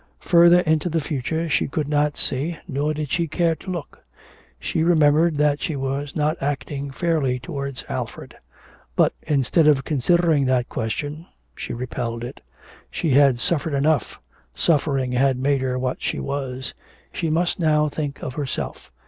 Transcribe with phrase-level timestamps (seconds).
[0.21, 4.01] Further into the future she could not see, nor did she care to look.
[4.59, 8.35] She remembered that she was not acting fairly towards Alfred.
[8.95, 12.41] But instead of considering that question, she repelled it.
[12.89, 14.19] She had suffered enough,
[14.55, 16.73] suffering had made her what she was;
[17.13, 18.91] she must now think of herself.